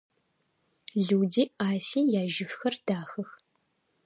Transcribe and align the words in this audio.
Люди 1.09 1.43
Аси 1.69 1.99
яжьыфхэр 2.21 2.75
дахэх. 2.85 3.29